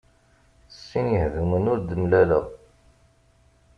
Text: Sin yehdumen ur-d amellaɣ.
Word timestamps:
Sin 0.87 1.05
yehdumen 1.13 1.69
ur-d 1.71 1.89
amellaɣ. 1.93 2.45